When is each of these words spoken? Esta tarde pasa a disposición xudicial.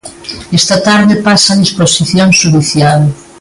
Esta 0.59 0.77
tarde 0.87 1.15
pasa 1.27 1.49
a 1.53 1.61
disposición 1.63 2.29
xudicial. 2.39 3.01